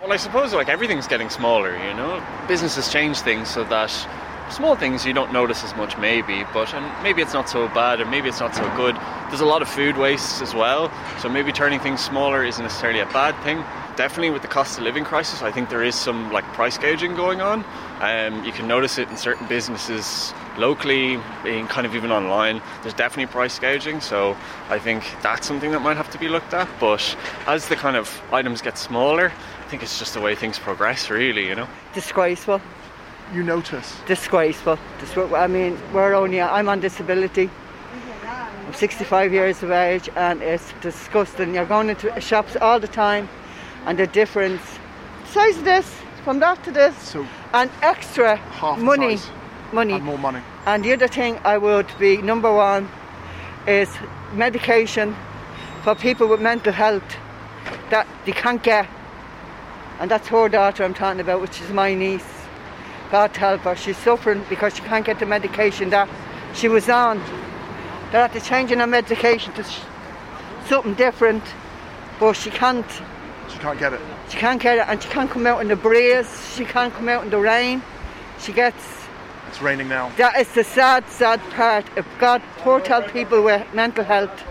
Well, 0.01 0.13
I 0.13 0.17
suppose 0.17 0.53
like 0.53 0.69
everything's 0.69 1.07
getting 1.07 1.29
smaller, 1.29 1.77
you 1.85 1.93
know. 1.93 2.23
Businesses 2.47 2.91
change 2.91 3.19
things 3.19 3.49
so 3.49 3.63
that 3.65 3.91
small 4.49 4.75
things 4.75 5.05
you 5.05 5.13
don't 5.13 5.33
notice 5.33 5.63
as 5.63 5.75
much 5.75 5.97
maybe 5.97 6.43
but 6.53 6.73
and 6.73 7.03
maybe 7.03 7.21
it's 7.21 7.33
not 7.33 7.49
so 7.49 7.67
bad 7.69 7.99
or 7.99 8.05
maybe 8.05 8.29
it's 8.29 8.39
not 8.39 8.55
so 8.55 8.63
good. 8.75 8.95
There's 9.27 9.41
a 9.41 9.45
lot 9.45 9.61
of 9.61 9.67
food 9.67 9.97
waste 9.97 10.41
as 10.41 10.53
well 10.53 10.91
so 11.19 11.29
maybe 11.29 11.51
turning 11.51 11.79
things 11.79 12.03
smaller 12.03 12.45
isn't 12.45 12.63
necessarily 12.63 12.99
a 12.99 13.05
bad 13.07 13.35
thing. 13.43 13.63
Definitely 13.95 14.29
with 14.29 14.43
the 14.43 14.47
cost 14.47 14.77
of 14.77 14.83
living 14.83 15.03
crisis 15.03 15.41
i 15.41 15.51
think 15.51 15.69
there 15.69 15.83
is 15.83 15.95
some 15.95 16.31
like 16.31 16.45
price 16.53 16.77
gouging 16.77 17.15
going 17.15 17.41
on. 17.41 17.65
Um, 17.99 18.43
you 18.45 18.51
can 18.51 18.67
notice 18.67 18.97
it 18.97 19.09
in 19.09 19.17
certain 19.17 19.47
businesses 19.47 20.33
locally 20.57 21.19
being 21.43 21.67
kind 21.67 21.85
of 21.85 21.95
even 21.95 22.11
online. 22.11 22.61
There's 22.83 22.93
definitely 22.93 23.31
price 23.31 23.59
gouging 23.59 24.01
so 24.01 24.35
i 24.69 24.79
think 24.79 25.03
that's 25.21 25.45
something 25.47 25.71
that 25.71 25.81
might 25.81 25.97
have 25.97 26.09
to 26.11 26.17
be 26.17 26.29
looked 26.29 26.53
at 26.53 26.67
but 26.79 27.15
as 27.47 27.67
the 27.67 27.75
kind 27.75 27.95
of 27.95 28.21
items 28.31 28.61
get 28.61 28.77
smaller 28.77 29.31
i 29.65 29.69
think 29.69 29.83
it's 29.83 29.99
just 29.99 30.13
the 30.13 30.21
way 30.21 30.35
things 30.35 30.57
progress 30.59 31.09
really 31.09 31.47
you 31.47 31.55
know? 31.55 31.67
Disgraceful 31.93 32.61
you 33.33 33.43
notice? 33.43 33.95
Disgraceful. 34.05 34.79
I 35.35 35.47
mean, 35.47 35.77
we're 35.93 36.13
only, 36.13 36.41
I'm 36.41 36.69
on 36.69 36.79
disability. 36.79 37.49
I'm 38.23 38.73
65 38.73 39.31
years 39.33 39.63
of 39.63 39.71
age 39.71 40.09
and 40.15 40.41
it's 40.41 40.73
disgusting. 40.81 41.55
You're 41.55 41.65
going 41.65 41.89
into 41.89 42.19
shops 42.21 42.55
all 42.57 42.79
the 42.79 42.87
time 42.87 43.29
and 43.85 43.97
the 43.97 44.07
difference, 44.07 44.61
size 45.29 45.57
of 45.57 45.63
this, 45.63 45.95
from 46.23 46.39
that 46.39 46.61
to 46.65 46.71
this, 46.71 46.97
so 46.97 47.25
and 47.53 47.71
extra 47.81 48.37
money. 48.79 49.17
Money. 49.71 49.93
And 49.93 50.03
more 50.03 50.17
money. 50.17 50.41
And 50.65 50.83
the 50.83 50.93
other 50.93 51.07
thing 51.07 51.39
I 51.45 51.57
would 51.57 51.87
be, 51.97 52.17
number 52.17 52.53
one, 52.53 52.89
is 53.65 53.89
medication 54.33 55.15
for 55.83 55.95
people 55.95 56.27
with 56.27 56.41
mental 56.41 56.73
health 56.73 57.15
that 57.89 58.07
they 58.25 58.33
can't 58.33 58.61
get. 58.61 58.87
And 59.99 60.11
that's 60.11 60.27
her 60.27 60.49
daughter 60.49 60.83
I'm 60.83 60.93
talking 60.93 61.21
about, 61.21 61.41
which 61.41 61.61
is 61.61 61.71
my 61.71 61.93
niece 61.93 62.36
God 63.11 63.35
help 63.35 63.61
her, 63.61 63.75
she's 63.75 63.97
suffering 63.97 64.43
because 64.49 64.75
she 64.75 64.81
can't 64.81 65.05
get 65.05 65.19
the 65.19 65.25
medication 65.25 65.89
that 65.91 66.09
she 66.53 66.67
was 66.67 66.89
on. 66.89 67.19
They're 68.11 68.21
after 68.21 68.39
changing 68.39 68.79
her 68.79 68.87
medication 68.87 69.53
to 69.53 69.65
something 70.67 70.93
different, 70.95 71.43
but 72.19 72.33
she 72.33 72.49
can't. 72.49 72.85
She 73.49 73.57
can't 73.59 73.79
get 73.79 73.93
it. 73.93 74.01
She 74.29 74.37
can't 74.37 74.61
get 74.61 74.77
it, 74.77 74.85
and 74.87 75.01
she 75.01 75.09
can't 75.09 75.29
come 75.29 75.47
out 75.47 75.61
in 75.61 75.67
the 75.67 75.75
breeze. 75.75 76.53
She 76.55 76.65
can't 76.65 76.93
come 76.93 77.07
out 77.09 77.23
in 77.23 77.29
the 77.29 77.39
rain. 77.39 77.81
She 78.39 78.51
gets. 78.51 79.05
It's 79.47 79.61
raining 79.61 79.87
now. 79.87 80.11
That 80.17 80.37
is 80.39 80.51
the 80.53 80.63
sad, 80.63 81.07
sad 81.07 81.39
part. 81.51 81.85
If 81.95 82.05
God, 82.19 82.41
poor 82.57 82.81
tell 82.81 83.03
people 83.03 83.41
with 83.41 83.65
mental 83.73 84.03
health. 84.03 84.43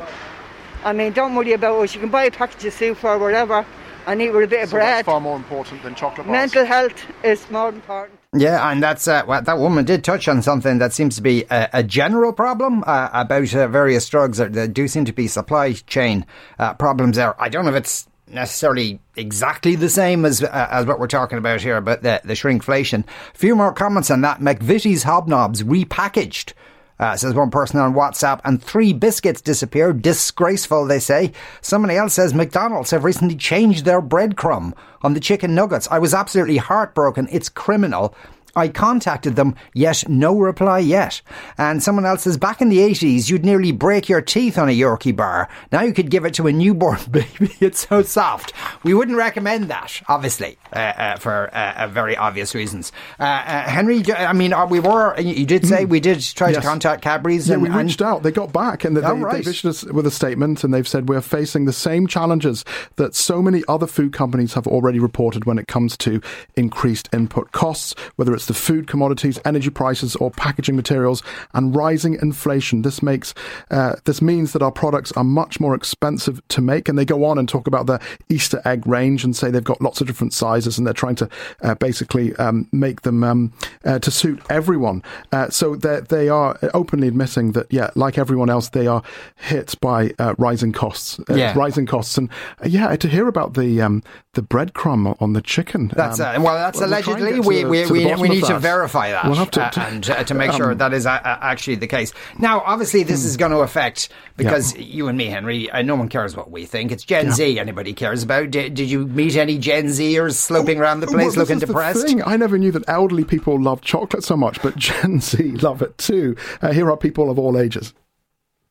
I 0.84 0.92
mean, 0.92 1.12
don't 1.12 1.34
worry 1.34 1.52
about 1.52 1.80
us. 1.82 1.94
You 1.94 2.00
can 2.00 2.10
buy 2.10 2.24
a 2.24 2.30
package 2.30 2.64
of 2.64 2.72
soup 2.72 3.04
or 3.04 3.18
whatever 3.18 3.66
and 4.06 4.22
eat 4.22 4.30
with 4.30 4.44
a 4.44 4.46
bit 4.46 4.62
of 4.62 4.68
so 4.70 4.76
bread. 4.76 4.98
That's 4.98 5.06
far 5.06 5.20
more 5.20 5.36
important 5.36 5.82
than 5.82 5.94
chocolate 5.94 6.26
bars. 6.26 6.32
Mental 6.32 6.64
health 6.64 7.04
is 7.24 7.48
more 7.50 7.68
important. 7.68 8.18
Yeah, 8.34 8.70
and 8.70 8.82
that's 8.82 9.08
uh, 9.08 9.22
well, 9.26 9.42
that 9.42 9.58
woman 9.58 9.84
did 9.84 10.04
touch 10.04 10.28
on 10.28 10.42
something 10.42 10.78
that 10.78 10.92
seems 10.92 11.16
to 11.16 11.22
be 11.22 11.44
a, 11.50 11.68
a 11.74 11.82
general 11.82 12.32
problem 12.32 12.84
uh, 12.86 13.08
about 13.12 13.54
uh, 13.54 13.68
various 13.68 14.08
drugs. 14.08 14.38
There 14.38 14.68
do 14.68 14.88
seem 14.88 15.04
to 15.06 15.12
be 15.12 15.26
supply 15.26 15.72
chain 15.72 16.26
uh, 16.58 16.74
problems 16.74 17.16
there. 17.16 17.40
I 17.40 17.48
don't 17.48 17.64
know 17.64 17.70
if 17.70 17.76
it's 17.76 18.08
necessarily 18.28 19.00
exactly 19.14 19.76
the 19.76 19.88
same 19.88 20.24
as 20.24 20.42
uh, 20.42 20.68
as 20.70 20.86
what 20.86 20.98
we're 20.98 21.06
talking 21.06 21.38
about 21.38 21.62
here, 21.62 21.80
but 21.80 22.02
the, 22.02 22.20
the 22.24 22.34
shrinkflation. 22.34 23.04
A 23.06 23.38
few 23.38 23.56
more 23.56 23.72
comments 23.72 24.10
on 24.10 24.20
that. 24.22 24.40
McVitie's 24.40 25.04
hobnobs 25.04 25.62
repackaged 25.62 26.52
Uh, 26.98 27.14
says 27.14 27.34
one 27.34 27.50
person 27.50 27.78
on 27.78 27.94
WhatsApp, 27.94 28.40
and 28.44 28.62
three 28.62 28.92
biscuits 28.92 29.42
disappeared. 29.42 30.00
Disgraceful, 30.00 30.86
they 30.86 30.98
say. 30.98 31.32
Somebody 31.60 31.96
else 31.96 32.14
says 32.14 32.32
McDonald's 32.32 32.90
have 32.90 33.04
recently 33.04 33.36
changed 33.36 33.84
their 33.84 34.00
breadcrumb 34.00 34.72
on 35.02 35.12
the 35.12 35.20
chicken 35.20 35.54
nuggets. 35.54 35.86
I 35.90 35.98
was 35.98 36.14
absolutely 36.14 36.56
heartbroken. 36.56 37.28
It's 37.30 37.50
criminal. 37.50 38.14
I 38.56 38.68
contacted 38.68 39.36
them, 39.36 39.54
yet 39.74 40.08
no 40.08 40.36
reply 40.38 40.78
yet. 40.78 41.20
And 41.58 41.82
someone 41.82 42.06
else 42.06 42.22
says, 42.22 42.38
back 42.38 42.62
in 42.62 42.70
the 42.70 42.78
80s, 42.78 43.28
you'd 43.28 43.44
nearly 43.44 43.70
break 43.70 44.08
your 44.08 44.22
teeth 44.22 44.58
on 44.58 44.68
a 44.68 44.72
Yorkie 44.72 45.14
bar. 45.14 45.48
Now 45.70 45.82
you 45.82 45.92
could 45.92 46.10
give 46.10 46.24
it 46.24 46.34
to 46.34 46.46
a 46.46 46.52
newborn 46.52 46.98
baby. 47.10 47.54
It's 47.60 47.86
so 47.86 48.02
soft. 48.02 48.52
We 48.82 48.94
wouldn't 48.94 49.16
recommend 49.16 49.68
that, 49.68 50.00
obviously, 50.08 50.58
uh, 50.72 50.78
uh, 50.78 51.16
for 51.16 51.54
uh, 51.54 51.74
uh 51.76 51.88
very 51.88 52.16
obvious 52.16 52.54
reasons. 52.54 52.92
Uh, 53.20 53.24
uh, 53.24 53.62
Henry, 53.62 54.02
I 54.12 54.32
mean, 54.32 54.54
we 54.70 54.80
were, 54.80 55.18
you 55.20 55.46
did 55.46 55.66
say 55.66 55.84
we 55.84 56.00
did 56.00 56.20
try 56.20 56.48
yes. 56.48 56.56
to 56.56 56.62
contact 56.62 57.02
Cadbury's. 57.02 57.48
Yeah, 57.48 57.54
and, 57.54 57.62
we 57.62 57.68
reached 57.68 58.00
and, 58.00 58.08
out. 58.08 58.22
They 58.22 58.32
got 58.32 58.52
back 58.52 58.84
and 58.84 58.96
they, 58.96 59.02
oh, 59.02 59.16
right. 59.16 59.36
they've 59.36 59.48
issued 59.48 59.70
us 59.70 59.84
with 59.84 60.06
a 60.06 60.10
statement 60.10 60.64
and 60.64 60.72
they've 60.72 60.88
said 60.88 61.08
we're 61.08 61.20
facing 61.20 61.66
the 61.66 61.72
same 61.72 62.06
challenges 62.06 62.64
that 62.96 63.14
so 63.14 63.42
many 63.42 63.62
other 63.68 63.86
food 63.86 64.12
companies 64.12 64.54
have 64.54 64.66
already 64.66 64.98
reported 64.98 65.44
when 65.44 65.58
it 65.58 65.68
comes 65.68 65.96
to 65.98 66.20
increased 66.54 67.08
input 67.12 67.52
costs, 67.52 67.94
whether 68.16 68.34
it's 68.34 68.45
the 68.46 68.54
food 68.54 68.86
commodities, 68.86 69.38
energy 69.44 69.70
prices, 69.70 70.16
or 70.16 70.30
packaging 70.30 70.76
materials, 70.76 71.22
and 71.54 71.74
rising 71.74 72.18
inflation. 72.20 72.82
This 72.82 73.02
makes 73.02 73.34
uh, 73.70 73.96
this 74.04 74.22
means 74.22 74.52
that 74.52 74.62
our 74.62 74.72
products 74.72 75.12
are 75.12 75.24
much 75.24 75.60
more 75.60 75.74
expensive 75.74 76.40
to 76.48 76.60
make. 76.60 76.88
And 76.88 76.98
they 76.98 77.04
go 77.04 77.24
on 77.24 77.38
and 77.38 77.48
talk 77.48 77.66
about 77.66 77.86
the 77.86 78.00
Easter 78.28 78.60
egg 78.64 78.86
range 78.86 79.24
and 79.24 79.34
say 79.36 79.50
they've 79.50 79.62
got 79.62 79.80
lots 79.80 80.00
of 80.00 80.06
different 80.06 80.32
sizes, 80.32 80.78
and 80.78 80.86
they're 80.86 80.94
trying 80.94 81.16
to 81.16 81.28
uh, 81.62 81.74
basically 81.74 82.34
um, 82.36 82.68
make 82.72 83.02
them 83.02 83.22
um, 83.24 83.52
uh, 83.84 83.98
to 83.98 84.10
suit 84.10 84.40
everyone. 84.50 85.02
Uh, 85.32 85.48
so 85.50 85.76
they 85.76 86.28
are 86.28 86.58
openly 86.74 87.08
admitting 87.08 87.52
that, 87.52 87.66
yeah, 87.70 87.90
like 87.94 88.18
everyone 88.18 88.50
else, 88.50 88.70
they 88.70 88.86
are 88.86 89.02
hit 89.36 89.74
by 89.80 90.12
uh, 90.18 90.34
rising 90.38 90.72
costs. 90.72 91.18
Uh, 91.28 91.34
yeah. 91.34 91.52
rising 91.56 91.86
costs, 91.86 92.16
and 92.18 92.30
yeah, 92.64 92.94
to 92.96 93.08
hear 93.08 93.28
about 93.28 93.54
the 93.54 93.80
um, 93.80 94.02
the 94.34 94.42
breadcrumb 94.42 95.16
on 95.20 95.32
the 95.32 95.40
chicken. 95.40 95.90
That's 95.94 96.20
um, 96.20 96.42
well, 96.42 96.54
that's 96.54 96.80
allegedly 96.80 97.40
we 97.40 97.64
we, 97.64 97.86
we, 97.86 98.14
we 98.14 98.35
need 98.40 98.46
to 98.46 98.58
verify 98.58 99.10
that 99.10 99.26
we'll 99.26 99.46
to, 99.46 99.62
uh, 99.62 99.86
and 99.86 100.08
uh, 100.08 100.24
to 100.24 100.34
make 100.34 100.50
um, 100.50 100.56
sure 100.56 100.74
that 100.74 100.92
is 100.92 101.06
actually 101.06 101.76
the 101.76 101.86
case. 101.86 102.12
Now, 102.38 102.60
obviously, 102.60 103.02
this 103.02 103.22
hmm. 103.22 103.26
is 103.26 103.36
going 103.36 103.52
to 103.52 103.58
affect 103.58 104.08
because 104.36 104.74
yeah. 104.74 104.82
you 104.82 105.08
and 105.08 105.16
me, 105.16 105.26
Henry, 105.26 105.70
uh, 105.70 105.82
no 105.82 105.96
one 105.96 106.08
cares 106.08 106.36
what 106.36 106.50
we 106.50 106.64
think. 106.64 106.92
It's 106.92 107.04
Gen 107.04 107.26
yeah. 107.26 107.32
Z. 107.32 107.58
Anybody 107.58 107.92
cares 107.92 108.22
about? 108.22 108.50
Did, 108.50 108.74
did, 108.74 108.90
you 108.90 109.06
meet 109.06 109.36
any 109.36 109.58
Gen 109.58 109.86
Zers 109.86 110.34
sloping 110.34 110.78
around 110.78 111.00
the 111.00 111.06
place 111.06 111.36
well, 111.36 111.46
looking 111.46 111.58
depressed? 111.58 112.14
I 112.24 112.36
never 112.36 112.58
knew 112.58 112.72
that 112.72 112.84
elderly 112.88 113.24
people 113.24 113.60
love 113.60 113.80
chocolate 113.80 114.24
so 114.24 114.36
much, 114.36 114.62
but 114.62 114.76
Gen 114.76 115.20
Z 115.20 115.42
love 115.56 115.82
it 115.82 115.96
too. 115.98 116.36
Uh, 116.62 116.72
here 116.72 116.90
are 116.90 116.96
people 116.96 117.30
of 117.30 117.38
all 117.38 117.58
ages 117.58 117.92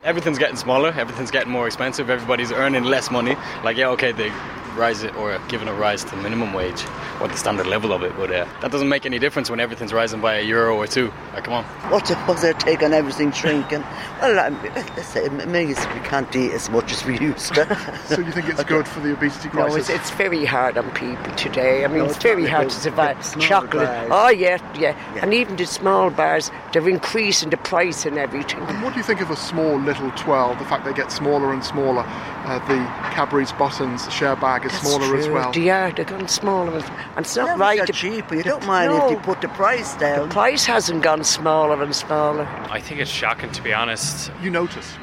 everything's 0.06 0.38
getting 0.38 0.56
smaller, 0.56 0.94
everything's 0.96 1.32
getting 1.32 1.52
more 1.52 1.66
expensive, 1.66 2.10
everybody's 2.10 2.52
earning 2.52 2.84
less 2.84 3.10
money. 3.12 3.36
Like, 3.64 3.76
yeah, 3.76 3.90
okay, 3.90 4.12
they 4.12 4.32
rise 4.76 5.04
it 5.04 5.16
or 5.16 5.40
giving 5.48 5.68
a 5.68 5.74
rise 5.74 6.04
to 6.04 6.16
minimum 6.18 6.54
wage 6.54 6.84
or 7.22 7.28
the 7.28 7.38
standard 7.38 7.68
level 7.68 7.94
of 7.94 8.04
it, 8.04 8.16
but 8.18 8.32
uh, 8.32 8.46
that 8.62 8.72
doesn't 8.72 8.90
make 8.90 9.06
any 9.06 9.20
difference 9.20 9.50
when 9.50 9.60
everything's 9.60 9.94
rising 9.94 10.22
by 10.22 10.36
a 10.36 10.42
euro 10.42 10.76
or 10.76 10.88
two. 10.88 11.12
Like, 11.34 11.46
come 11.46 11.54
on. 11.54 11.64
What 11.92 12.10
it, 12.10 12.18
what's 12.28 12.42
their 12.42 12.54
take 12.54 12.84
on 12.84 12.94
everything 12.94 13.32
shrinking? 13.32 13.84
well, 14.22 14.40
um, 14.40 14.62
let's 14.76 15.08
say 15.08 15.28
maybe 15.30 15.70
we 15.70 16.00
can't 16.02 16.34
eat 16.36 16.52
as 16.52 16.70
much 16.70 16.92
as 16.92 17.06
we 17.06 17.20
used 17.20 17.54
to. 17.54 17.66
so 18.06 18.20
you 18.20 18.32
think 18.32 18.50
it's 18.50 18.60
okay. 18.60 18.70
good 18.70 18.88
for 18.88 19.00
the 19.02 19.14
obesity 19.14 19.50
crisis? 19.50 19.90
No, 19.90 19.96
it's, 19.96 20.10
it's, 20.10 20.16
very 20.16 20.46
hard 20.46 20.78
on 20.78 20.90
people 20.92 21.34
today. 21.36 21.84
I 21.84 21.88
mean, 21.88 22.00
no, 22.00 22.06
it's, 22.06 22.16
it's 22.16 22.24
very 22.24 22.46
hard 22.46 22.70
to 22.70 22.76
survive. 22.76 23.40
Chocolate. 23.40 23.88
Bars. 23.88 24.10
Oh, 24.12 24.30
yeah, 24.30 24.58
yeah, 24.80 24.98
yeah, 25.16 25.22
And 25.22 25.34
even 25.34 25.56
the 25.58 25.66
small 25.66 26.10
bars, 26.10 26.52
they're 26.72 26.88
increasing 26.88 27.50
the 27.50 27.58
price 27.58 28.06
and 28.06 28.18
everything. 28.18 28.62
And 28.62 28.84
what 28.84 28.94
do 28.94 29.00
you 29.00 29.04
think 29.04 29.22
of 29.22 29.30
a 29.30 29.36
small 29.36 29.78
little 29.78 30.12
12, 30.12 30.60
the 30.60 30.66
fact 30.66 30.86
they 30.86 30.94
get 30.94 31.12
smaller 31.12 31.54
and 31.54 31.64
smaller? 31.64 32.04
Uh, 32.46 32.60
the 32.68 32.76
Cadbury's 33.14 33.52
buttons, 33.54 34.06
the 34.06 34.12
share 34.12 34.36
bag 34.36 34.66
is 34.66 34.72
That's 34.72 34.88
smaller 34.88 35.08
true. 35.08 35.20
as 35.20 35.28
well. 35.28 35.52
They 35.52 35.70
are, 35.70 35.92
they're 35.92 36.06
getting 36.06 36.28
smaller. 36.28 36.82
And 37.16 37.26
it's 37.26 37.36
not 37.36 37.46
Never 37.46 37.60
right. 37.60 37.88
to, 37.88 37.94
cheaper. 37.94 38.36
You 38.36 38.44
don't 38.44 38.66
mind 38.66 38.92
no, 38.92 39.06
if 39.06 39.12
you 39.12 39.18
put 39.18 39.40
the 39.40 39.48
price 39.48 39.96
down. 39.96 40.28
The 40.28 40.34
price 40.34 40.66
hasn't 40.66 41.02
gone 41.02 41.24
smaller 41.24 41.82
and 41.82 41.96
smaller. 41.96 42.46
I 42.70 42.82
think 42.82 43.00
it's 43.00 43.10
shocking, 43.10 43.52
to 43.54 43.62
be 43.62 43.74
honest. 43.74 44.32
You 44.42 44.50
notice? 44.50 44.94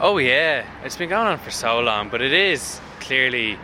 Oh, 0.00 0.18
yeah. 0.18 0.66
It's 0.84 0.96
been 0.96 1.10
going 1.10 1.28
on 1.28 1.38
for 1.38 1.52
so 1.52 1.78
long, 1.78 2.08
but 2.08 2.22
it 2.22 2.32
is 2.32 2.80
clearly 2.98 3.56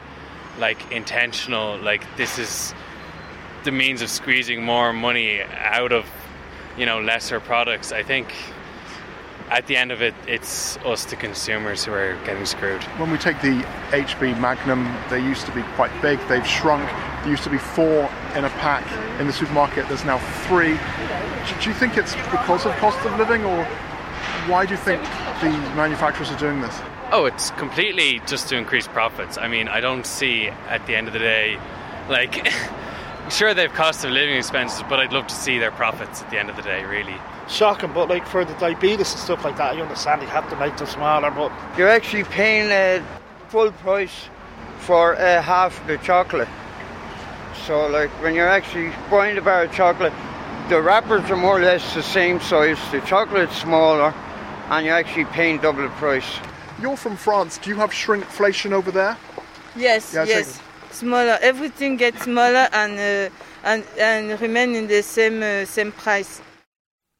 like 0.58 0.92
intentional. 0.92 1.78
Like, 1.78 2.04
this 2.16 2.38
is 2.38 2.74
the 3.64 3.72
means 3.72 4.02
of 4.02 4.08
squeezing 4.08 4.62
more 4.62 4.92
money 4.92 5.42
out 5.42 5.90
of, 5.90 6.06
you 6.78 6.86
know, 6.86 7.00
lesser 7.00 7.40
products. 7.40 7.90
I 7.90 8.04
think 8.04 8.32
at 9.50 9.66
the 9.66 9.76
end 9.76 9.92
of 9.92 10.02
it, 10.02 10.14
it's 10.26 10.76
us, 10.78 11.04
the 11.04 11.16
consumers, 11.16 11.84
who 11.84 11.92
are 11.92 12.16
getting 12.24 12.44
screwed. 12.46 12.82
When 12.98 13.10
we 13.10 13.18
take 13.18 13.40
the 13.42 13.62
HB 13.90 14.40
Magnum, 14.40 14.92
they 15.08 15.22
used 15.22 15.46
to 15.46 15.52
be 15.52 15.62
quite 15.74 15.90
big, 16.02 16.18
they've 16.28 16.46
shrunk. 16.46 16.88
There 17.22 17.30
used 17.30 17.44
to 17.44 17.50
be 17.50 17.58
four 17.58 18.10
in 18.34 18.44
a 18.44 18.50
pack 18.50 18.84
in 19.20 19.26
the 19.26 19.32
supermarket, 19.32 19.88
there's 19.88 20.04
now 20.04 20.18
three. 20.46 20.78
Do 21.62 21.68
you 21.68 21.74
think 21.74 21.96
it's 21.96 22.14
because 22.30 22.66
of 22.66 22.72
cost 22.76 22.98
of 23.06 23.16
living, 23.18 23.44
or 23.44 23.64
why 24.48 24.66
do 24.66 24.72
you 24.74 24.80
think 24.80 25.02
the 25.40 25.50
manufacturers 25.76 26.30
are 26.30 26.38
doing 26.38 26.60
this? 26.60 26.76
Oh, 27.12 27.26
it's 27.26 27.50
completely 27.52 28.20
just 28.26 28.48
to 28.48 28.56
increase 28.56 28.88
profits. 28.88 29.38
I 29.38 29.46
mean, 29.46 29.68
I 29.68 29.80
don't 29.80 30.04
see 30.04 30.48
at 30.48 30.84
the 30.86 30.96
end 30.96 31.06
of 31.06 31.12
the 31.12 31.20
day, 31.20 31.58
like, 32.08 32.52
sure, 33.30 33.54
they've 33.54 33.72
cost 33.72 34.04
of 34.04 34.10
living 34.10 34.36
expenses, 34.36 34.82
but 34.88 35.00
I'd 35.00 35.12
love 35.12 35.26
to 35.26 35.34
see 35.34 35.58
their 35.58 35.70
profits 35.72 36.22
at 36.22 36.30
the 36.30 36.38
end 36.38 36.50
of 36.50 36.56
the 36.56 36.62
day, 36.62 36.84
really 36.84 37.16
shocking. 37.48 37.92
But 37.92 38.08
like 38.08 38.26
for 38.26 38.44
the 38.44 38.54
diabetes 38.54 39.12
and 39.12 39.20
stuff 39.20 39.44
like 39.44 39.56
that, 39.56 39.74
I 39.76 39.80
understand 39.80 40.22
they 40.22 40.26
have 40.26 40.48
to 40.50 40.56
make 40.56 40.76
them 40.76 40.86
smaller. 40.86 41.30
But 41.30 41.52
you're 41.76 41.88
actually 41.88 42.24
paying 42.24 42.70
a 42.70 43.02
full 43.48 43.72
price 43.72 44.28
for 44.78 45.16
uh, 45.16 45.42
half 45.42 45.84
the 45.86 45.98
chocolate. 45.98 46.48
So 47.66 47.86
like 47.88 48.10
when 48.22 48.34
you're 48.34 48.48
actually 48.48 48.92
buying 49.10 49.36
a 49.38 49.42
bar 49.42 49.64
of 49.64 49.72
chocolate, 49.72 50.12
the 50.68 50.80
wrappers 50.80 51.30
are 51.30 51.36
more 51.36 51.58
or 51.58 51.62
less 51.62 51.94
the 51.94 52.02
same 52.02 52.40
size. 52.40 52.78
The 52.90 53.00
chocolate's 53.00 53.56
smaller, 53.56 54.12
and 54.70 54.84
you're 54.84 54.94
actually 54.94 55.26
paying 55.26 55.58
double 55.58 55.82
the 55.82 55.88
price. 55.90 56.38
You're 56.80 56.96
from 56.96 57.16
France. 57.16 57.58
Do 57.58 57.70
you 57.70 57.76
have 57.76 57.90
shrinkflation 57.90 58.72
over 58.72 58.90
there? 58.90 59.16
Yes, 59.74 60.12
yeah, 60.12 60.24
yes. 60.24 60.60
Smaller. 60.96 61.38
Everything 61.42 61.98
gets 61.98 62.22
smaller 62.22 62.68
and 62.72 62.92
uh, 62.98 63.34
and 63.64 63.84
and 63.98 64.40
remain 64.40 64.74
in 64.74 64.86
the 64.86 65.02
same 65.02 65.42
uh, 65.42 65.66
same 65.66 65.92
price. 65.92 66.40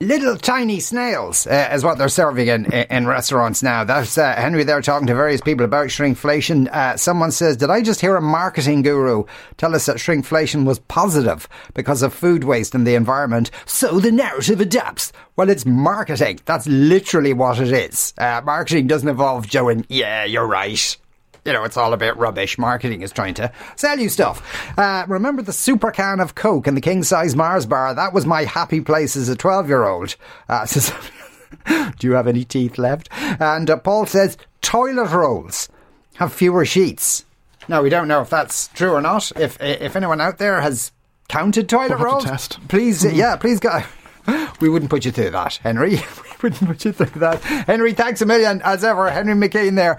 Little 0.00 0.37
tiny 0.37 0.80
snails 0.80 1.47
uh, 1.47 1.71
is 1.73 1.85
what 1.85 1.99
they're 1.99 2.09
serving 2.09 2.49
in 2.49 2.73
in 2.73 3.06
restaurants 3.06 3.62
now. 3.62 3.85
That's 3.85 4.16
uh, 4.16 4.35
Henry 4.35 4.64
there 4.64 4.80
talking 4.80 5.06
to 5.09 5.14
various 5.14 5.42
people 5.42 5.66
about 5.66 5.88
shrinkflation. 5.88 6.68
Uh, 6.68 6.97
someone 6.97 7.33
says, 7.33 7.59
"Did 7.59 7.68
I 7.68 7.83
just 7.83 8.00
hear 8.00 8.16
a 8.16 8.23
marketing 8.23 8.80
guru 8.80 9.25
tell 9.59 9.75
us 9.75 9.87
that 9.87 9.97
shrinkflation 9.97 10.64
was 10.64 10.78
positive 10.78 11.47
because 11.75 12.02
of 12.02 12.14
food 12.14 12.45
waste 12.45 12.75
and 12.75 12.87
the 12.87 12.95
environment?" 12.95 13.50
So 13.66 14.00
the 14.00 14.12
narrative 14.12 14.61
adapts. 14.61 15.12
Well, 15.37 15.50
it's 15.50 15.66
marketing. 15.66 16.40
That's 16.47 16.66
literally 16.66 17.35
what 17.35 17.59
it 17.59 17.73
is. 17.73 18.14
Uh, 18.16 18.40
marketing 18.42 18.87
doesn't 18.87 19.09
involve 19.09 19.47
Joe 19.47 19.68
and, 19.68 19.85
"Yeah, 19.90 20.25
you're 20.25 20.47
right." 20.47 20.97
You 21.46 21.52
know, 21.52 21.62
it's 21.62 21.76
all 21.76 21.92
about 21.92 22.18
rubbish. 22.18 22.58
Marketing 22.58 23.02
is 23.02 23.12
trying 23.12 23.34
to 23.34 23.52
sell 23.76 24.00
you 24.00 24.08
stuff. 24.08 24.42
Uh, 24.76 25.04
remember 25.06 25.42
the 25.42 25.52
super 25.52 25.92
can 25.92 26.18
of 26.18 26.34
Coke 26.34 26.66
and 26.66 26.76
the 26.76 26.80
king 26.80 27.04
size 27.04 27.36
Mars 27.36 27.66
bar? 27.66 27.94
That 27.94 28.12
was 28.12 28.26
my 28.26 28.42
happy 28.42 28.80
place 28.80 29.14
as 29.16 29.28
a 29.28 29.36
12 29.36 29.68
year 29.68 29.84
old. 29.84 30.16
Uh, 30.48 30.66
so, 30.66 30.92
do 31.66 32.06
you 32.08 32.14
have 32.14 32.26
any 32.26 32.44
teeth 32.44 32.78
left? 32.78 33.08
And 33.12 33.70
uh, 33.70 33.76
Paul 33.76 34.06
says 34.06 34.36
toilet 34.60 35.12
rolls 35.12 35.68
have 36.16 36.32
fewer 36.32 36.64
sheets. 36.64 37.24
Now, 37.68 37.80
we 37.80 37.90
don't 37.90 38.08
know 38.08 38.22
if 38.22 38.30
that's 38.30 38.66
true 38.68 38.90
or 38.90 39.00
not. 39.00 39.30
If 39.36 39.60
if 39.60 39.94
anyone 39.94 40.20
out 40.20 40.38
there 40.38 40.60
has 40.60 40.90
counted 41.28 41.68
toilet 41.68 41.98
we'll 41.98 42.06
rolls, 42.06 42.24
test. 42.24 42.58
please, 42.66 43.04
mm-hmm. 43.04 43.16
yeah, 43.16 43.36
please 43.36 43.60
go. 43.60 43.82
We 44.58 44.68
wouldn't 44.68 44.90
put 44.90 45.04
you 45.04 45.12
through 45.12 45.30
that, 45.30 45.54
Henry. 45.56 45.90
we 45.96 46.00
wouldn't 46.42 46.66
put 46.66 46.84
you 46.84 46.90
through 46.90 47.20
that. 47.20 47.40
Henry, 47.42 47.92
thanks 47.92 48.20
a 48.22 48.26
million, 48.26 48.60
as 48.64 48.82
ever. 48.82 49.08
Henry 49.08 49.34
McKean 49.34 49.76
there. 49.76 49.98